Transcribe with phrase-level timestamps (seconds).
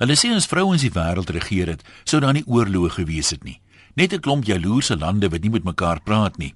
[0.00, 3.58] Hulle sê as vrouens die wêreld regeer het, sou daar nie oorloë gewees het nie.
[4.00, 6.54] Net 'n klomp jaloerse lande wat nie met mekaar praat nie.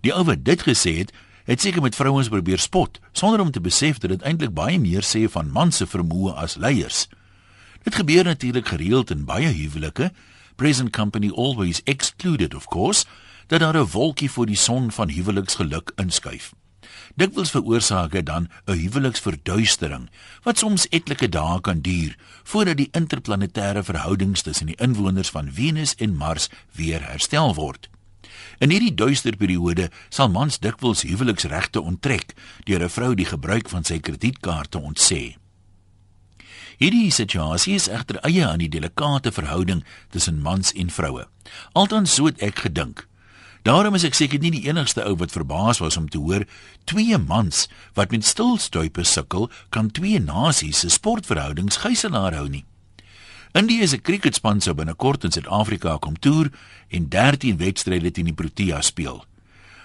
[0.00, 1.12] Die ou wat dit gesê het,
[1.44, 5.02] het seker met vrouens probeer spot, sonder om te besef dat dit eintlik baie meer
[5.02, 7.08] sê van man se vermoë as leiers.
[7.82, 10.12] Dit gebeur natuurlik gereeld in baie huwelike,
[10.56, 13.04] present company always excluded of course,
[13.46, 16.52] dat daar 'n wolkie voor die son van huweliksgeluk inskuif.
[17.14, 20.08] Dikwels veroorsaak dit dan 'n huweliksverduistering
[20.42, 25.94] wat soms etlike dae kan duur voordat die interplanetêre verhoudings tussen die inwoners van Venus
[25.94, 27.88] en Mars weer herstel word.
[28.58, 33.84] In hierdie duister periode sal mans dikwels huweliksregte onttrek deur 'n vrou die gebruik van
[33.84, 35.36] sy kredietkaarte ontsê.
[36.80, 41.26] Hierdie situasie is egter eie aan die delikate verhouding tussen mans en vroue.
[41.72, 43.09] Altans so het ek gedink.
[43.62, 46.46] Daarom is ek seker nie die enigste ou wat verbaas was om te hoor
[46.88, 52.64] twee mans wat met stilstuipe sukkel kan twee nasies se sportverhoudings gijslaar hou nie.
[53.52, 56.48] Indië se kriketspan sou binnekort in Suid-Afrika kom toer
[56.88, 59.24] en 13 wedstryde teen die Protea speel.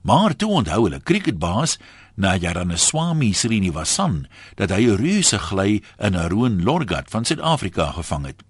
[0.00, 1.76] Maar toe onthou hulle kriketbaas
[2.14, 8.47] Nayaraneswamy Srinivasan dat hy 'n reuse gly in 'n Roon Lorgat van Suid-Afrika gevang het.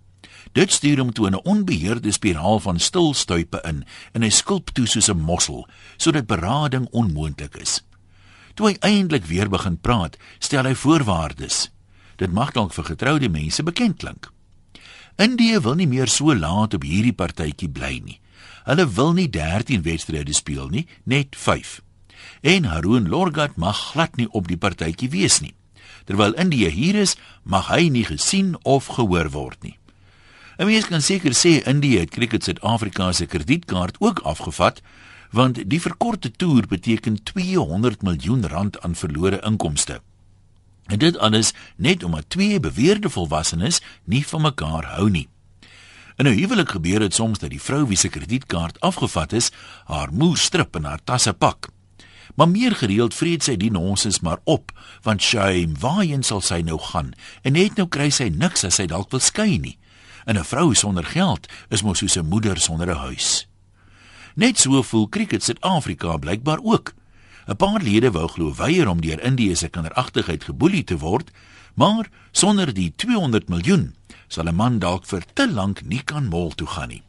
[0.58, 4.86] Dit stuur hom toe in 'n onbeheerde spiraal van stilstuipe in en hy skulp toe
[4.86, 7.84] soos 'n mossel sodat berading onmoontlik is.
[8.54, 11.70] Toe hy eindelik weer begin praat, stel hy voorwaardes.
[12.16, 14.32] Dit mag dalk vir getroude mense bekend klink.
[15.16, 18.20] Indië wil nie meer so laat op hierdie partytjie bly nie.
[18.64, 21.82] Hulle wil nie 13 wedstryde speel nie, net 5.
[22.40, 25.54] En Haroon Lorgat mag glad nie op die partytjie wees nie.
[26.04, 29.78] Terwyl Indië hier is, mag hy nie gesien of gehoor word nie.
[30.58, 34.80] 'n Mens kan seker sê Indië het Cricket Suid-Afrika se kredietkaart ook afgevat
[35.30, 40.00] want die verkorte toer beteken 200 miljoen rand aan verlore inkomste.
[40.86, 45.28] En dit alles net omdat twee beweerde volwassenes nie van mekaar hou nie.
[46.16, 49.50] In 'n huwelik gebeur dit soms dat die vrou wie se kredietkaart afgevat is,
[49.84, 51.68] haar moer strip en haar tasse pak.
[52.34, 56.78] Maar meer gereeld vreet sy die nonsens maar op, want shame, waarheen sal sy nou
[56.78, 57.12] gaan?
[57.42, 59.78] En net nou kry sy niks as sy dalk wil skei nie
[60.28, 63.48] en 'n vrou sonder geld is mos soos 'n moeder sonder 'n huis.
[64.34, 66.94] Net so voel Cricket Suid-Afrika blykbaar ook.
[67.46, 71.30] 'n Paar lede wou glo weier om deur Indië se kinderagtigheid geboelie te word,
[71.74, 73.94] maar sonder die 200 miljoen
[74.26, 77.02] sal 'n man dalk vir te lank nie kan mol toe gaan nie.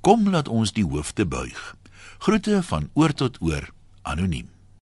[0.00, 1.76] Kom laat ons die hoofde buig.
[2.18, 3.68] Groete van oor tot oor,
[4.02, 4.51] anoniem.